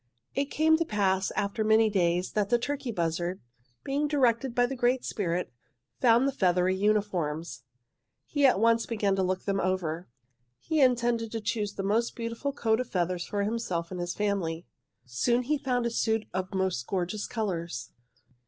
[0.33, 3.39] "'It came to pass, after many days, that the turkey buzzard,
[3.83, 5.53] being directed by the Great Spirit,
[5.99, 7.61] found the feathery uniforms.
[8.25, 10.07] "'He at once began to look them over.
[10.57, 14.65] He intended to choose the most beautiful coat of feathers for himself and his family.
[15.05, 17.91] "'Soon he found a suit of most gorgeous colours.